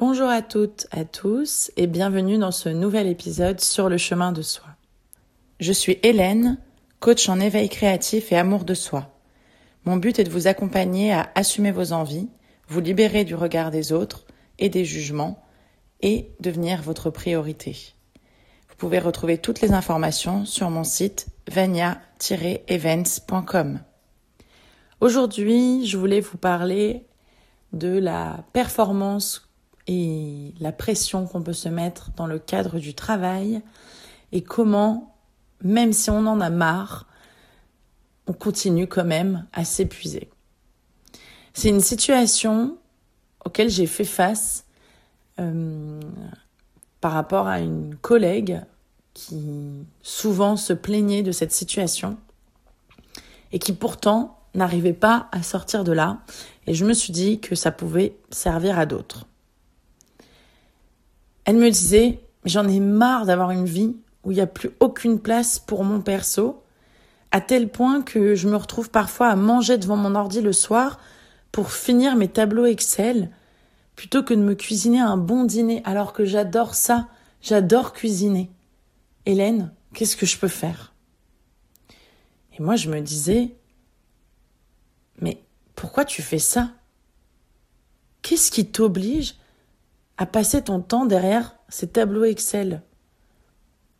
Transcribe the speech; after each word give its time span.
Bonjour 0.00 0.28
à 0.28 0.42
toutes, 0.42 0.86
à 0.92 1.04
tous 1.04 1.72
et 1.76 1.88
bienvenue 1.88 2.38
dans 2.38 2.52
ce 2.52 2.68
nouvel 2.68 3.08
épisode 3.08 3.60
sur 3.60 3.88
le 3.88 3.98
chemin 3.98 4.30
de 4.30 4.42
soi. 4.42 4.68
Je 5.58 5.72
suis 5.72 5.98
Hélène, 6.04 6.58
coach 7.00 7.28
en 7.28 7.40
éveil 7.40 7.68
créatif 7.68 8.30
et 8.30 8.36
amour 8.36 8.64
de 8.64 8.74
soi. 8.74 9.10
Mon 9.84 9.96
but 9.96 10.20
est 10.20 10.24
de 10.24 10.30
vous 10.30 10.46
accompagner 10.46 11.12
à 11.12 11.32
assumer 11.34 11.72
vos 11.72 11.92
envies, 11.92 12.28
vous 12.68 12.78
libérer 12.78 13.24
du 13.24 13.34
regard 13.34 13.72
des 13.72 13.92
autres 13.92 14.24
et 14.60 14.68
des 14.68 14.84
jugements 14.84 15.42
et 16.00 16.30
devenir 16.38 16.80
votre 16.80 17.10
priorité. 17.10 17.76
Vous 18.68 18.76
pouvez 18.76 19.00
retrouver 19.00 19.38
toutes 19.38 19.62
les 19.62 19.72
informations 19.72 20.44
sur 20.44 20.70
mon 20.70 20.84
site 20.84 21.26
vania-events.com. 21.50 23.80
Aujourd'hui, 25.00 25.86
je 25.86 25.96
voulais 25.96 26.20
vous 26.20 26.38
parler 26.38 27.04
de 27.72 27.98
la 27.98 28.44
performance 28.52 29.47
et 29.88 30.52
la 30.60 30.70
pression 30.70 31.26
qu'on 31.26 31.42
peut 31.42 31.54
se 31.54 31.68
mettre 31.68 32.10
dans 32.14 32.26
le 32.26 32.38
cadre 32.38 32.78
du 32.78 32.94
travail 32.94 33.62
et 34.30 34.42
comment, 34.42 35.16
même 35.62 35.94
si 35.94 36.10
on 36.10 36.26
en 36.26 36.40
a 36.40 36.50
marre, 36.50 37.06
on 38.26 38.34
continue 38.34 38.86
quand 38.86 39.06
même 39.06 39.46
à 39.54 39.64
s'épuiser. 39.64 40.28
C'est 41.54 41.70
une 41.70 41.80
situation 41.80 42.76
auquel 43.44 43.70
j'ai 43.70 43.86
fait 43.86 44.04
face 44.04 44.66
euh, 45.40 46.00
par 47.00 47.12
rapport 47.12 47.46
à 47.46 47.60
une 47.60 47.96
collègue 47.96 48.60
qui 49.14 49.86
souvent 50.02 50.56
se 50.56 50.74
plaignait 50.74 51.22
de 51.22 51.32
cette 51.32 51.52
situation 51.52 52.18
et 53.52 53.58
qui 53.58 53.72
pourtant 53.72 54.38
n'arrivait 54.54 54.92
pas 54.92 55.28
à 55.32 55.42
sortir 55.42 55.82
de 55.82 55.92
là. 55.92 56.18
Et 56.66 56.74
je 56.74 56.84
me 56.84 56.92
suis 56.92 57.12
dit 57.12 57.40
que 57.40 57.54
ça 57.54 57.72
pouvait 57.72 58.16
servir 58.30 58.78
à 58.78 58.84
d'autres. 58.84 59.27
Elle 61.48 61.56
me 61.56 61.70
disait, 61.70 62.20
j'en 62.44 62.68
ai 62.68 62.78
marre 62.78 63.24
d'avoir 63.24 63.52
une 63.52 63.64
vie 63.64 63.96
où 64.22 64.32
il 64.32 64.34
n'y 64.34 64.42
a 64.42 64.46
plus 64.46 64.68
aucune 64.80 65.18
place 65.18 65.58
pour 65.58 65.82
mon 65.82 66.02
perso, 66.02 66.62
à 67.30 67.40
tel 67.40 67.70
point 67.70 68.02
que 68.02 68.34
je 68.34 68.50
me 68.50 68.56
retrouve 68.56 68.90
parfois 68.90 69.28
à 69.28 69.34
manger 69.34 69.78
devant 69.78 69.96
mon 69.96 70.14
ordi 70.14 70.42
le 70.42 70.52
soir 70.52 71.00
pour 71.50 71.72
finir 71.72 72.16
mes 72.16 72.28
tableaux 72.28 72.66
Excel, 72.66 73.30
plutôt 73.96 74.22
que 74.22 74.34
de 74.34 74.42
me 74.42 74.54
cuisiner 74.54 75.00
un 75.00 75.16
bon 75.16 75.44
dîner, 75.44 75.80
alors 75.86 76.12
que 76.12 76.26
j'adore 76.26 76.74
ça, 76.74 77.08
j'adore 77.40 77.94
cuisiner. 77.94 78.50
Hélène, 79.24 79.72
qu'est-ce 79.94 80.18
que 80.18 80.26
je 80.26 80.36
peux 80.36 80.48
faire? 80.48 80.92
Et 82.58 82.62
moi, 82.62 82.76
je 82.76 82.90
me 82.90 83.00
disais, 83.00 83.56
mais 85.22 85.42
pourquoi 85.74 86.04
tu 86.04 86.20
fais 86.20 86.38
ça? 86.38 86.72
Qu'est-ce 88.20 88.50
qui 88.50 88.70
t'oblige 88.70 89.36
à 90.18 90.26
passer 90.26 90.62
ton 90.62 90.80
temps 90.80 91.06
derrière 91.06 91.56
ces 91.68 91.86
tableaux 91.86 92.24
Excel. 92.24 92.82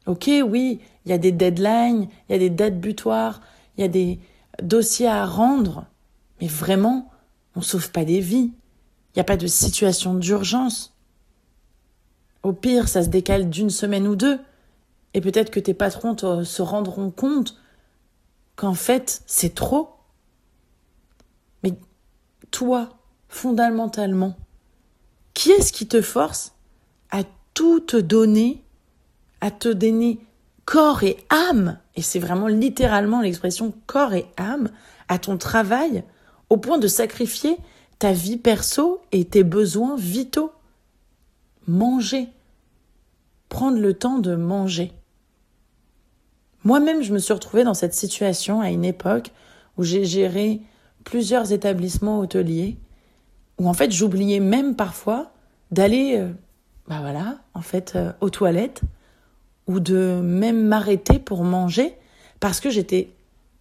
Ok, 0.06 0.28
oui, 0.46 0.80
il 1.04 1.10
y 1.10 1.14
a 1.14 1.18
des 1.18 1.32
deadlines, 1.32 2.08
il 2.28 2.32
y 2.32 2.34
a 2.34 2.38
des 2.38 2.50
dates 2.50 2.80
butoirs, 2.80 3.40
il 3.76 3.82
y 3.82 3.84
a 3.84 3.88
des 3.88 4.18
dossiers 4.62 5.06
à 5.06 5.24
rendre, 5.24 5.86
mais 6.40 6.48
vraiment, 6.48 7.10
on 7.54 7.60
sauve 7.60 7.92
pas 7.92 8.04
des 8.04 8.20
vies. 8.20 8.52
Il 9.14 9.16
n'y 9.16 9.20
a 9.20 9.24
pas 9.24 9.36
de 9.36 9.46
situation 9.46 10.14
d'urgence. 10.14 10.94
Au 12.42 12.52
pire, 12.52 12.88
ça 12.88 13.02
se 13.02 13.08
décale 13.08 13.48
d'une 13.48 13.70
semaine 13.70 14.06
ou 14.06 14.16
deux, 14.16 14.38
et 15.14 15.20
peut-être 15.20 15.50
que 15.50 15.60
tes 15.60 15.74
patrons 15.74 16.16
se 16.44 16.62
rendront 16.62 17.10
compte 17.10 17.56
qu'en 18.56 18.74
fait, 18.74 19.22
c'est 19.26 19.54
trop. 19.54 19.90
Mais 21.62 21.74
toi, 22.50 22.88
fondamentalement, 23.28 24.36
qui 25.38 25.52
est-ce 25.52 25.72
qui 25.72 25.86
te 25.86 26.02
force 26.02 26.52
à 27.12 27.22
tout 27.54 27.78
te 27.78 27.96
donner, 27.96 28.60
à 29.40 29.52
te 29.52 29.68
donner 29.68 30.18
corps 30.64 31.04
et 31.04 31.16
âme, 31.30 31.78
et 31.94 32.02
c'est 32.02 32.18
vraiment 32.18 32.48
littéralement 32.48 33.20
l'expression 33.20 33.72
corps 33.86 34.14
et 34.14 34.26
âme, 34.36 34.68
à 35.06 35.20
ton 35.20 35.38
travail, 35.38 36.02
au 36.50 36.56
point 36.56 36.78
de 36.78 36.88
sacrifier 36.88 37.56
ta 38.00 38.12
vie 38.12 38.36
perso 38.36 39.00
et 39.12 39.26
tes 39.26 39.44
besoins 39.44 39.94
vitaux? 39.94 40.50
Manger. 41.68 42.30
Prendre 43.48 43.78
le 43.78 43.94
temps 43.94 44.18
de 44.18 44.34
manger. 44.34 44.90
Moi-même, 46.64 47.00
je 47.00 47.12
me 47.12 47.20
suis 47.20 47.32
retrouvée 47.32 47.62
dans 47.62 47.74
cette 47.74 47.94
situation 47.94 48.60
à 48.60 48.70
une 48.70 48.84
époque 48.84 49.30
où 49.76 49.84
j'ai 49.84 50.04
géré 50.04 50.62
plusieurs 51.04 51.52
établissements 51.52 52.18
hôteliers 52.18 52.76
où 53.58 53.68
en 53.68 53.74
fait 53.74 53.90
j'oubliais 53.90 54.40
même 54.40 54.74
parfois 54.76 55.32
d'aller, 55.70 56.16
euh, 56.18 56.30
bah 56.88 56.98
voilà, 57.00 57.38
en 57.54 57.60
fait, 57.60 57.94
euh, 57.96 58.12
aux 58.20 58.30
toilettes 58.30 58.82
ou 59.66 59.80
de 59.80 60.20
même 60.22 60.66
m'arrêter 60.66 61.18
pour 61.18 61.44
manger 61.44 61.94
parce 62.40 62.60
que 62.60 62.70
j'étais 62.70 63.10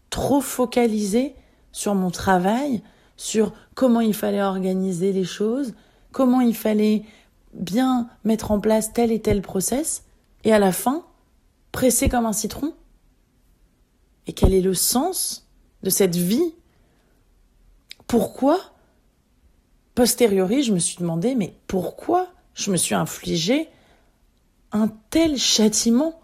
trop 0.09 0.39
focalisée 0.41 1.35
sur 1.71 1.95
mon 1.95 2.11
travail, 2.11 2.81
sur 3.17 3.53
comment 3.75 4.01
il 4.01 4.13
fallait 4.13 4.41
organiser 4.41 5.11
les 5.11 5.25
choses, 5.25 5.73
comment 6.11 6.41
il 6.41 6.55
fallait 6.55 7.03
bien 7.53 8.07
mettre 8.23 8.51
en 8.51 8.59
place 8.59 8.93
tel 8.93 9.11
et 9.11 9.19
tel 9.19 9.41
process, 9.41 10.03
et 10.43 10.53
à 10.53 10.59
la 10.59 10.71
fin, 10.71 11.03
pressé 11.71 12.09
comme 12.09 12.25
un 12.25 12.33
citron. 12.33 12.73
Et 14.27 14.33
quel 14.33 14.53
est 14.53 14.61
le 14.61 14.73
sens 14.73 15.47
de 15.83 15.89
cette 15.89 16.15
vie? 16.15 16.53
Pourquoi 18.07 18.59
posteriori, 19.97 20.61
je 20.61 20.73
me 20.73 20.77
suis 20.77 20.97
demandé, 20.97 21.33
mais 21.33 21.55
pourquoi 21.65 22.27
je 22.53 22.69
me 22.69 22.77
suis 22.77 22.93
infligé 22.93 23.67
un 24.71 24.89
tel 25.09 25.37
châtiment? 25.37 26.21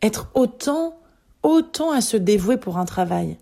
Être 0.00 0.30
autant, 0.34 0.96
autant 1.42 1.90
à 1.90 2.00
se 2.00 2.16
dévouer 2.16 2.58
pour 2.58 2.78
un 2.78 2.84
travail. 2.84 3.36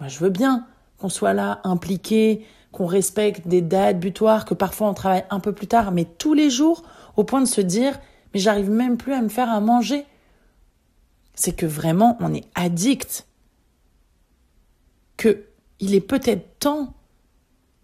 Moi, 0.00 0.08
je 0.08 0.18
veux 0.18 0.30
bien 0.30 0.66
qu'on 0.98 1.08
soit 1.08 1.32
là 1.32 1.60
impliqué, 1.62 2.44
qu'on 2.72 2.86
respecte 2.86 3.46
des 3.46 3.62
dates 3.62 4.00
butoirs, 4.00 4.44
que 4.46 4.54
parfois 4.54 4.88
on 4.88 4.94
travaille 4.94 5.26
un 5.30 5.38
peu 5.38 5.52
plus 5.52 5.68
tard, 5.68 5.92
mais 5.92 6.04
tous 6.04 6.34
les 6.34 6.50
jours, 6.50 6.82
au 7.16 7.22
point 7.22 7.40
de 7.40 7.46
se 7.46 7.60
dire, 7.60 8.00
mais 8.32 8.40
j'arrive 8.40 8.68
même 8.68 8.96
plus 8.96 9.12
à 9.12 9.22
me 9.22 9.28
faire 9.28 9.48
à 9.48 9.60
manger. 9.60 10.06
C'est 11.36 11.54
que 11.54 11.66
vraiment, 11.66 12.16
on 12.18 12.34
est 12.34 12.48
addict. 12.56 13.28
Que 15.16 15.46
il 15.78 15.94
est 15.94 16.00
peut-être 16.00 16.58
temps 16.58 16.94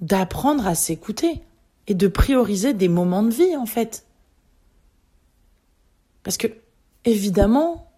d'apprendre 0.00 0.66
à 0.66 0.75
s'écouter 0.75 1.43
et 1.87 1.94
de 1.94 2.09
prioriser 2.09 2.75
des 2.75 2.88
moments 2.88 3.22
de 3.22 3.31
vie 3.31 3.56
en 3.56 3.66
fait. 3.66 4.06
Parce 6.22 6.37
que 6.37 6.49
évidemment 7.05 7.91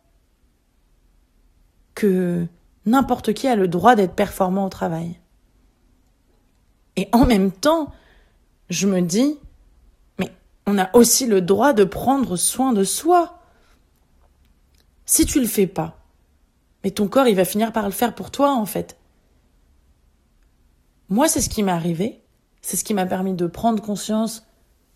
que 1.94 2.46
n'importe 2.86 3.32
qui 3.32 3.46
a 3.48 3.56
le 3.56 3.68
droit 3.68 3.94
d'être 3.94 4.14
performant 4.14 4.66
au 4.66 4.68
travail. 4.68 5.18
Et 6.96 7.08
en 7.12 7.26
même 7.26 7.52
temps, 7.52 7.92
je 8.68 8.86
me 8.86 9.00
dis, 9.00 9.38
mais 10.18 10.30
on 10.66 10.78
a 10.78 10.94
aussi 10.96 11.26
le 11.26 11.40
droit 11.40 11.72
de 11.72 11.84
prendre 11.84 12.36
soin 12.36 12.72
de 12.72 12.84
soi. 12.84 13.38
Si 15.06 15.26
tu 15.26 15.40
le 15.40 15.46
fais 15.46 15.66
pas, 15.66 15.98
mais 16.84 16.90
ton 16.90 17.08
corps, 17.08 17.28
il 17.28 17.36
va 17.36 17.44
finir 17.44 17.72
par 17.72 17.84
le 17.84 17.92
faire 17.92 18.14
pour 18.14 18.30
toi, 18.30 18.52
en 18.54 18.66
fait. 18.66 18.96
Moi, 21.12 21.28
c'est 21.28 21.42
ce 21.42 21.50
qui 21.50 21.62
m'est 21.62 21.70
arrivé. 21.72 22.22
C'est 22.62 22.78
ce 22.78 22.84
qui 22.84 22.94
m'a 22.94 23.04
permis 23.04 23.34
de 23.34 23.46
prendre 23.46 23.82
conscience 23.82 24.46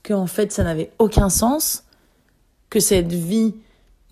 qu'en 0.02 0.26
fait, 0.26 0.50
ça 0.50 0.64
n'avait 0.64 0.90
aucun 0.98 1.28
sens, 1.28 1.84
que 2.70 2.80
cette 2.80 3.12
vie 3.12 3.54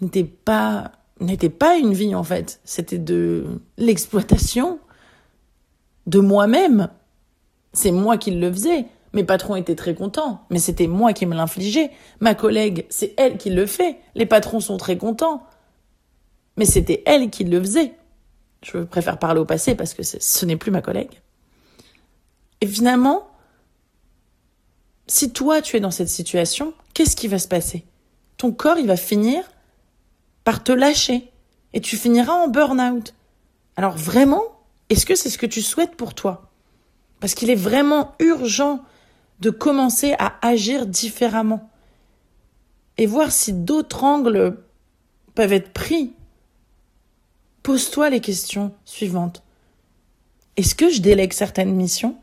n'était 0.03 0.25
pas 0.25 0.93
n'était 1.21 1.49
pas 1.49 1.79
une 1.79 1.95
vie 1.95 2.15
en 2.15 2.25
fait, 2.25 2.61
c'était 2.65 2.99
de 2.99 3.47
l'exploitation 3.79 4.81
de 6.07 6.21
moi-même. 6.21 6.91
C'est 7.73 7.93
moi 7.93 8.19
qui 8.19 8.33
le 8.33 8.53
faisais. 8.53 8.85
Mes 9.15 9.25
patrons 9.25 9.57
étaient 9.57 9.75
très 9.75 9.95
contents, 9.95 10.45
mais 10.51 10.59
c'était 10.59 10.89
moi 10.89 11.15
qui 11.15 11.25
me 11.25 11.35
l'infligeais. 11.35 11.91
Ma 12.21 12.35
collègue, 12.35 12.85
c'est 12.91 13.15
elle 13.17 13.39
qui 13.39 13.49
le 13.49 13.65
fait. 13.65 13.97
Les 14.15 14.27
patrons 14.27 14.61
sont 14.61 14.77
très 14.77 14.99
contents, 14.99 15.43
mais 16.59 16.67
c'était 16.67 17.03
elle 17.07 17.31
qui 17.31 17.45
le 17.45 17.61
faisait. 17.61 17.95
Je 18.63 18.79
préfère 18.79 19.19
parler 19.19 19.41
au 19.41 19.47
passé 19.47 19.75
parce 19.75 19.95
que 19.95 20.03
ce 20.03 20.45
n'est 20.45 20.57
plus 20.57 20.71
ma 20.71 20.83
collègue. 20.83 21.23
Et 22.61 22.67
finalement, 22.67 23.29
si 25.07 25.33
toi 25.33 25.61
tu 25.61 25.77
es 25.77 25.81
dans 25.81 25.91
cette 25.91 26.09
situation, 26.09 26.75
qu'est-ce 26.95 27.17
qui 27.17 27.29
va 27.29 27.39
se 27.39 27.49
passer? 27.49 27.85
Ton 28.37 28.53
corps, 28.53 28.79
il 28.79 28.87
va 28.87 28.97
finir 28.97 29.45
par 30.45 30.65
te 30.65 30.73
lâcher 30.73 31.31
et 31.73 31.81
tu 31.81 31.97
finiras 31.97 32.33
en 32.33 32.49
burn-out. 32.49 33.15
Alors 33.77 33.97
vraiment, 33.97 34.43
est-ce 34.89 35.07
que 35.07 35.15
c'est 35.15 35.31
ce 35.31 35.39
que 35.39 35.47
tu 35.47 35.63
souhaites 35.63 35.97
pour 35.97 36.15
toi? 36.15 36.51
Parce 37.21 37.35
qu'il 37.35 37.51
est 37.51 37.55
vraiment 37.55 38.15
urgent 38.19 38.81
de 39.41 39.51
commencer 39.51 40.15
à 40.19 40.35
agir 40.47 40.87
différemment 40.87 41.71
et 42.97 43.07
voir 43.07 43.33
si 43.33 43.53
d'autres 43.53 44.05
angles 44.05 44.59
peuvent 45.35 45.53
être 45.53 45.73
pris. 45.73 46.13
Pose-toi 47.63 48.11
les 48.11 48.21
questions 48.21 48.75
suivantes. 48.85 49.43
Est-ce 50.57 50.75
que 50.75 50.91
je 50.91 51.01
délègue 51.01 51.33
certaines 51.33 51.75
missions? 51.75 52.17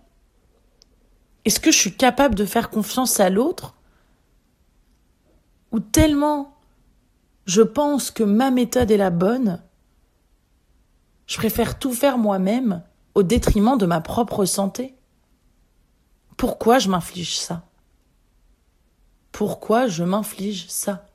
Est-ce 1.52 1.60
que 1.60 1.74
je 1.74 1.78
suis 1.78 1.94
capable 1.94 2.36
de 2.36 2.46
faire 2.46 2.70
confiance 2.70 3.20
à 3.20 3.30
l'autre 3.30 3.76
Ou 5.74 5.82
tellement 5.82 6.56
je 7.46 7.62
pense 7.62 8.10
que 8.10 8.24
ma 8.24 8.52
méthode 8.52 8.90
est 8.90 8.96
la 8.96 9.10
bonne, 9.10 9.62
je 11.28 11.36
préfère 11.36 11.78
tout 11.78 11.92
faire 11.92 12.18
moi-même 12.18 12.84
au 13.16 13.24
détriment 13.24 13.78
de 13.78 13.86
ma 13.86 14.00
propre 14.00 14.46
santé? 14.46 14.96
Pourquoi 16.38 16.80
je 16.80 16.88
m'inflige 16.88 17.38
ça? 17.38 17.68
Pourquoi 19.34 19.88
je 19.88 20.06
m'inflige 20.06 20.70
ça? 20.70 21.06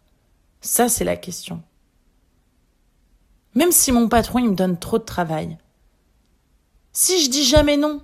Ça, 0.60 0.90
c'est 0.90 1.04
la 1.04 1.16
question. 1.16 1.62
Même 3.54 3.72
si 3.72 3.90
mon 3.90 4.06
patron 4.06 4.40
il 4.40 4.50
me 4.50 4.54
donne 4.54 4.78
trop 4.78 4.98
de 4.98 5.04
travail, 5.04 5.56
si 6.92 7.24
je 7.24 7.30
dis 7.30 7.44
jamais 7.44 7.78
non, 7.78 8.02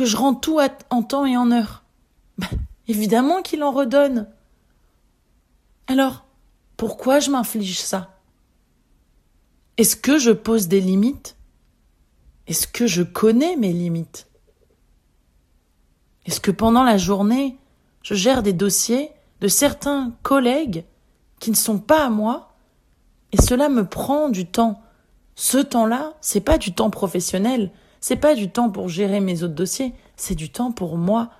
que 0.00 0.06
je 0.06 0.16
rends 0.16 0.34
tout 0.34 0.58
en 0.88 1.02
temps 1.02 1.26
et 1.26 1.36
en 1.36 1.50
heure, 1.50 1.84
bah, 2.38 2.46
évidemment 2.88 3.42
qu'il 3.42 3.62
en 3.62 3.70
redonne. 3.70 4.26
Alors, 5.88 6.24
pourquoi 6.78 7.20
je 7.20 7.30
m'inflige 7.30 7.78
ça? 7.78 8.18
Est-ce 9.76 9.96
que 9.96 10.18
je 10.18 10.30
pose 10.30 10.68
des 10.68 10.80
limites? 10.80 11.36
Est-ce 12.46 12.66
que 12.66 12.86
je 12.86 13.02
connais 13.02 13.56
mes 13.56 13.74
limites? 13.74 14.26
Est-ce 16.24 16.40
que 16.40 16.50
pendant 16.50 16.82
la 16.82 16.96
journée, 16.96 17.58
je 18.02 18.14
gère 18.14 18.42
des 18.42 18.54
dossiers 18.54 19.10
de 19.42 19.48
certains 19.48 20.14
collègues 20.22 20.86
qui 21.40 21.50
ne 21.50 21.56
sont 21.56 21.78
pas 21.78 22.06
à 22.06 22.08
moi? 22.08 22.54
Et 23.32 23.36
cela 23.36 23.68
me 23.68 23.84
prend 23.84 24.30
du 24.30 24.46
temps. 24.46 24.80
Ce 25.34 25.58
temps-là, 25.58 26.14
c'est 26.22 26.40
pas 26.40 26.56
du 26.56 26.72
temps 26.72 26.88
professionnel, 26.88 27.70
c'est 28.00 28.16
pas 28.16 28.34
du 28.34 28.50
temps 28.50 28.70
pour 28.70 28.88
gérer 28.88 29.20
mes 29.20 29.42
autres 29.42 29.54
dossiers, 29.54 29.92
c'est 30.16 30.34
du 30.34 30.50
temps 30.50 30.72
pour 30.72 30.96
moi, 30.96 31.30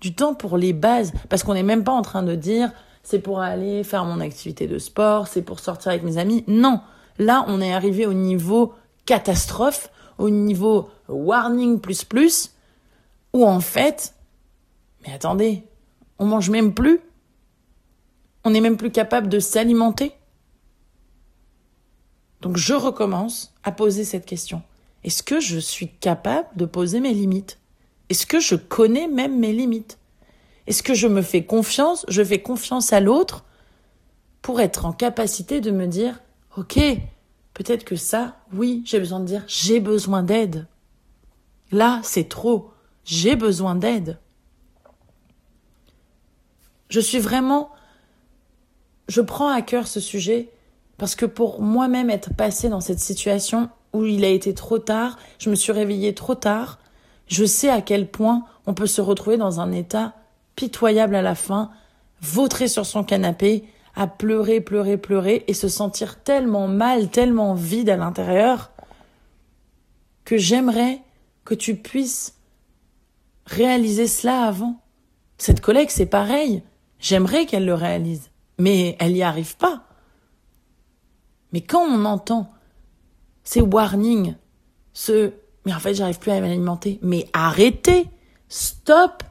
du 0.00 0.14
temps 0.14 0.34
pour 0.34 0.56
les 0.56 0.72
bases, 0.72 1.12
parce 1.28 1.42
qu'on 1.42 1.54
n'est 1.54 1.62
même 1.62 1.84
pas 1.84 1.92
en 1.92 2.02
train 2.02 2.22
de 2.22 2.34
dire 2.34 2.72
c'est 3.02 3.18
pour 3.18 3.40
aller 3.40 3.84
faire 3.84 4.04
mon 4.04 4.20
activité 4.20 4.66
de 4.66 4.78
sport, 4.78 5.28
c'est 5.28 5.42
pour 5.42 5.60
sortir 5.60 5.92
avec 5.92 6.02
mes 6.02 6.18
amis. 6.18 6.44
Non, 6.46 6.80
là 7.18 7.44
on 7.48 7.60
est 7.60 7.72
arrivé 7.72 8.06
au 8.06 8.12
niveau 8.12 8.74
catastrophe, 9.06 9.90
au 10.18 10.30
niveau 10.30 10.88
warning 11.08 11.80
plus 11.80 12.04
plus, 12.04 12.54
où 13.32 13.46
en 13.46 13.60
fait, 13.60 14.14
mais 15.06 15.12
attendez, 15.14 15.64
on 16.18 16.26
mange 16.26 16.50
même 16.50 16.74
plus, 16.74 17.00
on 18.44 18.50
n'est 18.50 18.60
même 18.60 18.76
plus 18.76 18.90
capable 18.90 19.28
de 19.28 19.38
s'alimenter. 19.38 20.12
Donc 22.40 22.56
je 22.56 22.74
recommence 22.74 23.54
à 23.64 23.72
poser 23.72 24.04
cette 24.04 24.26
question. 24.26 24.62
Est-ce 25.04 25.22
que 25.22 25.40
je 25.40 25.58
suis 25.58 25.88
capable 25.88 26.48
de 26.56 26.66
poser 26.66 27.00
mes 27.00 27.14
limites? 27.14 27.58
Est-ce 28.08 28.26
que 28.26 28.40
je 28.40 28.54
connais 28.54 29.08
même 29.08 29.38
mes 29.38 29.52
limites? 29.52 29.98
Est-ce 30.66 30.82
que 30.82 30.94
je 30.94 31.06
me 31.06 31.22
fais 31.22 31.44
confiance 31.44 32.04
Je 32.08 32.22
fais 32.22 32.42
confiance 32.42 32.92
à 32.92 33.00
l'autre 33.00 33.44
pour 34.42 34.60
être 34.60 34.84
en 34.84 34.92
capacité 34.92 35.60
de 35.60 35.70
me 35.70 35.86
dire, 35.86 36.20
OK, 36.56 36.78
peut-être 37.54 37.84
que 37.84 37.96
ça, 37.96 38.36
oui, 38.52 38.82
j'ai 38.84 38.98
besoin 38.98 39.20
de 39.20 39.26
dire, 39.26 39.44
j'ai 39.46 39.80
besoin 39.80 40.22
d'aide. 40.22 40.66
Là, 41.72 42.00
c'est 42.02 42.28
trop. 42.28 42.70
J'ai 43.04 43.36
besoin 43.36 43.74
d'aide. 43.74 44.18
Je 46.88 47.00
suis 47.00 47.18
vraiment... 47.18 47.70
Je 49.08 49.20
prends 49.20 49.48
à 49.48 49.62
cœur 49.62 49.88
ce 49.88 49.98
sujet 49.98 50.50
parce 50.98 51.14
que 51.14 51.26
pour 51.26 51.62
moi-même 51.62 52.10
être 52.10 52.34
passé 52.34 52.68
dans 52.68 52.80
cette 52.80 53.00
situation 53.00 53.70
où 53.92 54.04
il 54.04 54.24
a 54.24 54.28
été 54.28 54.54
trop 54.54 54.78
tard, 54.78 55.18
je 55.38 55.50
me 55.50 55.54
suis 55.54 55.72
réveillée 55.72 56.14
trop 56.14 56.34
tard, 56.34 56.78
je 57.26 57.44
sais 57.44 57.70
à 57.70 57.80
quel 57.80 58.08
point 58.08 58.44
on 58.66 58.74
peut 58.74 58.86
se 58.86 59.00
retrouver 59.00 59.36
dans 59.36 59.60
un 59.60 59.72
état 59.72 60.14
pitoyable 60.56 61.14
à 61.14 61.22
la 61.22 61.34
fin, 61.34 61.70
vautrer 62.20 62.68
sur 62.68 62.86
son 62.86 63.04
canapé, 63.04 63.64
à 63.94 64.06
pleurer, 64.06 64.60
pleurer, 64.60 64.96
pleurer 64.96 65.44
et 65.48 65.54
se 65.54 65.68
sentir 65.68 66.22
tellement 66.22 66.68
mal, 66.68 67.08
tellement 67.08 67.54
vide 67.54 67.90
à 67.90 67.96
l'intérieur 67.96 68.70
que 70.24 70.36
j'aimerais 70.36 71.00
que 71.44 71.54
tu 71.54 71.76
puisses 71.76 72.36
réaliser 73.46 74.06
cela 74.06 74.44
avant. 74.44 74.80
Cette 75.38 75.60
collègue, 75.60 75.90
c'est 75.90 76.06
pareil. 76.06 76.62
J'aimerais 76.98 77.46
qu'elle 77.46 77.64
le 77.64 77.74
réalise, 77.74 78.30
mais 78.58 78.96
elle 79.00 79.14
n'y 79.14 79.22
arrive 79.22 79.56
pas. 79.56 79.84
Mais 81.52 81.62
quand 81.62 81.82
on 81.82 82.04
entend 82.04 82.52
ces 83.44 83.60
warnings, 83.60 84.34
ce 84.92 85.32
mais 85.66 85.74
en 85.74 85.78
fait 85.78 85.94
j'arrive 85.94 86.18
plus 86.18 86.30
à 86.30 86.40
m'alimenter, 86.40 86.98
mais 87.02 87.26
arrêtez, 87.32 88.06
stop, 88.48 89.22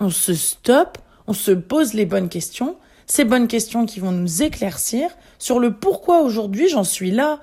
on 0.00 0.10
se 0.10 0.34
stoppe, 0.34 0.98
on 1.26 1.32
se 1.32 1.50
pose 1.50 1.94
les 1.94 2.06
bonnes 2.06 2.28
questions, 2.28 2.76
ces 3.06 3.24
bonnes 3.24 3.48
questions 3.48 3.86
qui 3.86 4.00
vont 4.00 4.12
nous 4.12 4.42
éclaircir 4.42 5.10
sur 5.38 5.58
le 5.58 5.74
pourquoi 5.74 6.22
aujourd'hui 6.22 6.68
j'en 6.68 6.84
suis 6.84 7.10
là. 7.10 7.40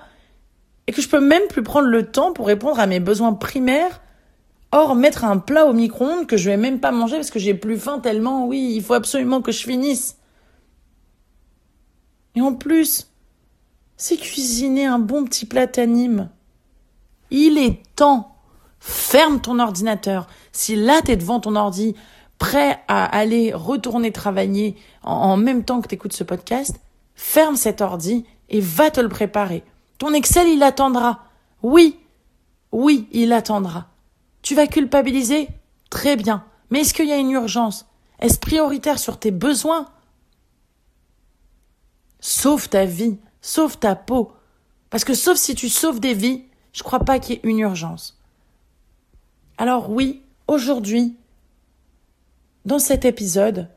Et 0.86 0.92
que 0.92 1.02
je 1.02 1.08
peux 1.08 1.20
même 1.20 1.46
plus 1.48 1.62
prendre 1.62 1.86
le 1.86 2.10
temps 2.10 2.32
pour 2.32 2.46
répondre 2.46 2.80
à 2.80 2.86
mes 2.86 2.98
besoins 2.98 3.32
primaires. 3.32 4.00
Or, 4.72 4.94
mettre 4.94 5.24
un 5.24 5.38
plat 5.38 5.66
au 5.66 5.72
micro-ondes 5.72 6.26
que 6.26 6.36
je 6.36 6.50
vais 6.50 6.56
même 6.56 6.80
pas 6.80 6.90
manger 6.90 7.16
parce 7.16 7.30
que 7.30 7.38
j'ai 7.38 7.54
plus 7.54 7.76
faim 7.76 8.00
tellement, 8.00 8.46
oui, 8.46 8.72
il 8.74 8.82
faut 8.82 8.94
absolument 8.94 9.42
que 9.42 9.52
je 9.52 9.62
finisse. 9.64 10.16
Et 12.34 12.40
en 12.40 12.54
plus, 12.54 13.09
c'est 14.00 14.16
cuisiner 14.16 14.86
un 14.86 14.98
bon 14.98 15.26
petit 15.26 15.44
plat 15.44 15.66
t'anime. 15.66 16.30
Il 17.30 17.58
est 17.58 17.82
temps. 17.96 18.34
Ferme 18.78 19.42
ton 19.42 19.58
ordinateur. 19.58 20.26
Si 20.52 20.74
là 20.74 21.02
t'es 21.04 21.16
devant 21.16 21.38
ton 21.38 21.54
ordi, 21.54 21.94
prêt 22.38 22.82
à 22.88 23.04
aller 23.04 23.52
retourner 23.52 24.10
travailler 24.10 24.74
en, 25.02 25.36
même 25.36 25.64
temps 25.64 25.82
que 25.82 25.88
t'écoutes 25.88 26.14
ce 26.14 26.24
podcast, 26.24 26.80
ferme 27.14 27.56
cet 27.56 27.82
ordi 27.82 28.24
et 28.48 28.60
va 28.60 28.90
te 28.90 29.02
le 29.02 29.10
préparer. 29.10 29.62
Ton 29.98 30.14
Excel, 30.14 30.48
il 30.48 30.62
attendra. 30.62 31.24
Oui, 31.62 31.98
oui, 32.72 33.06
il 33.12 33.34
attendra. 33.34 33.88
Tu 34.40 34.54
vas 34.54 34.66
culpabiliser? 34.66 35.48
Très 35.90 36.16
bien. 36.16 36.42
Mais 36.70 36.80
est-ce 36.80 36.94
qu'il 36.94 37.06
y 37.06 37.12
a 37.12 37.18
une 37.18 37.32
urgence? 37.32 37.84
Est-ce 38.18 38.38
prioritaire 38.38 38.98
sur 38.98 39.18
tes 39.18 39.30
besoins? 39.30 39.90
Sauve 42.20 42.70
ta 42.70 42.86
vie. 42.86 43.18
Sauve 43.42 43.78
ta 43.78 43.94
peau. 43.94 44.32
Parce 44.90 45.04
que 45.04 45.14
sauf 45.14 45.36
si 45.36 45.54
tu 45.54 45.68
sauves 45.68 46.00
des 46.00 46.14
vies, 46.14 46.44
je 46.72 46.82
crois 46.82 47.00
pas 47.00 47.18
qu'il 47.18 47.36
y 47.36 47.38
ait 47.38 47.40
une 47.44 47.60
urgence. 47.60 48.18
Alors 49.58 49.90
oui, 49.90 50.22
aujourd'hui, 50.48 51.16
dans 52.64 52.78
cet 52.78 53.04
épisode, 53.04 53.68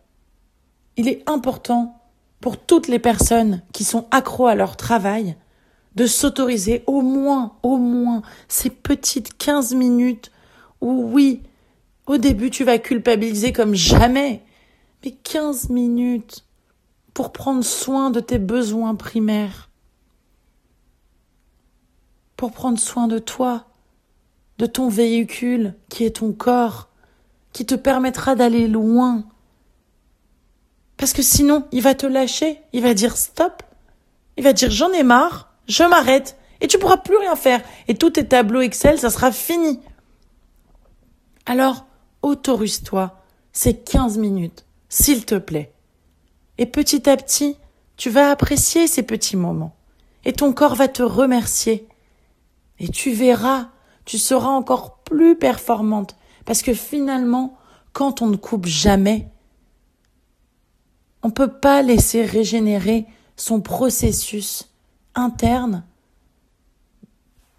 il 0.97 1.07
est 1.07 1.27
important 1.29 1.99
pour 2.41 2.57
toutes 2.57 2.87
les 2.87 2.99
personnes 2.99 3.61
qui 3.71 3.83
sont 3.83 4.05
accros 4.11 4.47
à 4.47 4.55
leur 4.55 4.75
travail 4.75 5.35
de 5.95 6.07
s'autoriser 6.07 6.83
au 6.87 7.01
moins, 7.01 7.55
au 7.63 7.77
moins 7.77 8.21
ces 8.47 8.69
petites 8.69 9.37
15 9.37 9.75
minutes 9.75 10.31
où 10.81 11.09
oui, 11.11 11.41
au 12.07 12.17
début 12.17 12.49
tu 12.49 12.63
vas 12.63 12.79
culpabiliser 12.79 13.53
comme 13.53 13.75
jamais, 13.75 14.41
mais 15.03 15.11
15 15.11 15.69
minutes 15.69 16.43
pour 17.13 17.31
prendre 17.31 17.63
soin 17.63 18.09
de 18.09 18.19
tes 18.19 18.39
besoins 18.39 18.95
primaires, 18.95 19.69
pour 22.35 22.51
prendre 22.51 22.79
soin 22.79 23.07
de 23.07 23.19
toi, 23.19 23.65
de 24.57 24.65
ton 24.65 24.89
véhicule 24.89 25.75
qui 25.89 26.05
est 26.05 26.17
ton 26.17 26.31
corps, 26.31 26.89
qui 27.51 27.65
te 27.65 27.75
permettra 27.75 28.35
d'aller 28.35 28.67
loin. 28.67 29.23
Parce 30.97 31.13
que 31.13 31.21
sinon, 31.21 31.67
il 31.71 31.81
va 31.81 31.95
te 31.95 32.05
lâcher, 32.05 32.59
il 32.73 32.81
va 32.81 32.93
dire 32.93 33.15
stop, 33.15 33.63
il 34.37 34.43
va 34.43 34.53
dire 34.53 34.71
j'en 34.71 34.91
ai 34.91 35.03
marre, 35.03 35.53
je 35.67 35.83
m'arrête, 35.83 36.37
et 36.61 36.67
tu 36.67 36.79
pourras 36.79 36.97
plus 36.97 37.17
rien 37.17 37.35
faire, 37.35 37.61
et 37.87 37.95
tous 37.95 38.11
tes 38.11 38.27
tableaux 38.27 38.61
Excel, 38.61 38.99
ça 38.99 39.09
sera 39.09 39.31
fini. 39.31 39.79
Alors, 41.45 41.85
autorise-toi 42.21 43.19
ces 43.51 43.77
15 43.77 44.17
minutes, 44.17 44.65
s'il 44.89 45.25
te 45.25 45.35
plaît. 45.35 45.72
Et 46.57 46.65
petit 46.65 47.09
à 47.09 47.17
petit, 47.17 47.57
tu 47.97 48.09
vas 48.09 48.29
apprécier 48.29 48.87
ces 48.87 49.03
petits 49.03 49.37
moments. 49.37 49.75
Et 50.25 50.33
ton 50.33 50.53
corps 50.53 50.75
va 50.75 50.87
te 50.87 51.03
remercier. 51.03 51.87
Et 52.79 52.87
tu 52.87 53.11
verras, 53.11 53.69
tu 54.05 54.17
seras 54.17 54.49
encore 54.49 54.99
plus 54.99 55.35
performante. 55.35 56.15
Parce 56.45 56.61
que 56.61 56.73
finalement, 56.73 57.57
quand 57.91 58.21
on 58.21 58.27
ne 58.27 58.35
coupe 58.35 58.65
jamais, 58.65 59.27
on 61.21 61.27
ne 61.27 61.33
peut 61.33 61.51
pas 61.51 61.81
laisser 61.81 62.25
régénérer 62.25 63.05
son 63.35 63.61
processus 63.61 64.69
interne 65.15 65.83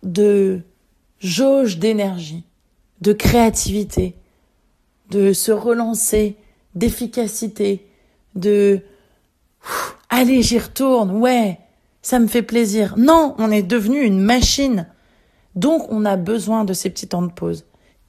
de 0.03 0.63
jauge 1.19 1.79
d'énergie, 1.79 2.45
de 3.01 3.13
créativité, 3.13 4.17
de 5.11 5.33
se 5.33 5.53
relancer, 5.53 6.37
d'efficacité, 6.75 7.87
de 8.35 8.83
allez, 10.11 10.43
j'y 10.43 10.59
retourne, 10.59 11.11
ouais, 11.11 11.59
ça 12.03 12.19
me 12.19 12.27
fait 12.27 12.43
plaisir. 12.43 12.95
Non, 12.97 13.35
on 13.39 13.51
est 13.51 13.63
devenu 13.63 14.03
une 14.03 14.21
machine. 14.21 14.87
Donc 15.55 15.87
on 15.91 16.05
a 16.05 16.17
besoin 16.17 16.65
de 16.65 16.73
ces 16.73 16.91
petits 16.91 17.09
temps 17.09 17.23
de 17.23 17.33
pause. 17.33 17.65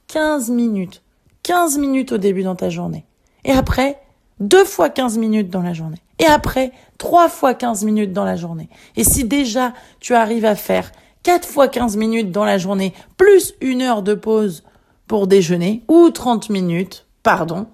15 0.08 0.50
minutes. 0.50 1.02
15 1.42 1.78
minutes 1.78 2.12
au 2.12 2.18
début 2.18 2.42
dans 2.42 2.56
ta 2.56 2.70
journée. 2.70 3.06
Et 3.44 3.52
après, 3.52 4.00
deux 4.40 4.64
fois 4.64 4.90
15 4.90 5.18
minutes 5.18 5.50
dans 5.50 5.62
la 5.62 5.72
journée. 5.72 5.98
Et 6.18 6.26
après, 6.26 6.72
trois 6.98 7.28
fois 7.28 7.54
15 7.54 7.84
minutes 7.84 8.12
dans 8.12 8.24
la 8.24 8.36
journée. 8.36 8.68
Et 8.96 9.04
si 9.04 9.24
déjà 9.24 9.72
tu 10.00 10.14
arrives 10.14 10.44
à 10.44 10.56
faire 10.56 10.90
quatre 11.22 11.48
fois 11.48 11.68
15 11.68 11.96
minutes 11.96 12.30
dans 12.30 12.44
la 12.44 12.58
journée, 12.58 12.94
plus 13.16 13.54
une 13.60 13.82
heure 13.82 14.02
de 14.02 14.14
pause 14.14 14.64
pour 15.06 15.26
déjeuner, 15.26 15.82
ou 15.88 16.10
30 16.10 16.50
minutes, 16.50 17.06
pardon, 17.22 17.66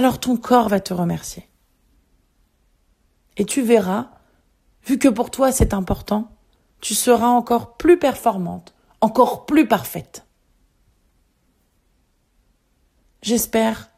alors 0.00 0.18
ton 0.18 0.38
corps 0.38 0.70
va 0.70 0.80
te 0.80 0.94
remercier. 0.94 1.46
Et 3.36 3.44
tu 3.44 3.60
verras, 3.60 4.08
vu 4.86 4.98
que 4.98 5.08
pour 5.08 5.30
toi 5.30 5.52
c'est 5.52 5.74
important, 5.74 6.34
tu 6.80 6.94
seras 6.94 7.26
encore 7.28 7.76
plus 7.76 7.98
performante, 7.98 8.74
encore 9.02 9.44
plus 9.44 9.68
parfaite. 9.68 10.24
J'espère 13.20 13.90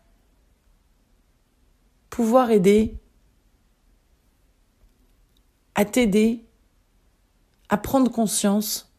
pouvoir 2.11 2.51
aider 2.51 2.99
à 5.77 5.85
t'aider 5.85 6.45
à 7.69 7.77
prendre 7.77 8.11
conscience 8.11 8.93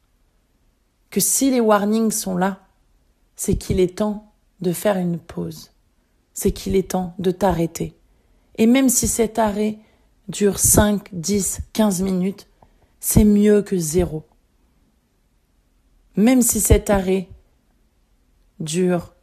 que 1.10 1.20
si 1.20 1.52
les 1.52 1.60
warnings 1.60 2.12
sont 2.12 2.38
là, 2.38 2.66
c'est 3.36 3.58
qu'il 3.58 3.82
est 3.82 3.98
temps 3.98 4.32
de 4.62 4.72
faire 4.72 4.96
une 4.96 5.20
pause, 5.20 5.73
c'est 6.34 6.52
qu'il 6.52 6.76
est 6.76 6.92
temps 6.92 7.14
de 7.20 7.32
t'arrêter. 7.32 7.96
Et 8.58 8.68
même 8.68 8.90
si 8.90 9.08
cet 9.08 9.40
arrêt 9.40 9.80
dure 10.28 10.60
5, 10.60 11.10
10, 11.14 11.62
15 11.74 12.02
minutes, 12.02 12.48
c'est 13.00 13.26
mieux 13.26 13.62
que 13.62 13.78
zéro. 13.78 14.24
Même 16.16 16.42
si 16.42 16.60
cet 16.60 16.90
arrêt 16.90 17.28
dure 18.60 19.14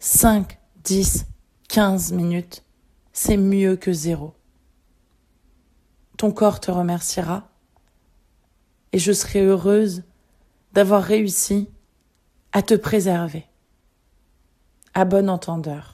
5, 0.00 0.58
10, 0.84 1.26
15 1.68 2.12
minutes, 2.12 2.64
c'est 3.12 3.36
mieux 3.36 3.76
que 3.76 3.92
zéro. 3.92 4.34
Ton 6.16 6.32
corps 6.32 6.60
te 6.60 6.70
remerciera 6.70 7.48
et 8.92 8.98
je 8.98 9.12
serai 9.12 9.40
heureuse 9.40 10.02
d'avoir 10.72 11.02
réussi 11.02 11.68
à 12.52 12.62
te 12.62 12.74
préserver. 12.74 13.46
À 14.94 15.04
bon 15.04 15.30
entendeur, 15.30 15.91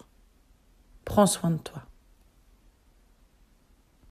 prends 1.09 1.27
soin 1.27 1.51
de 1.51 1.59
toi. 1.59 1.83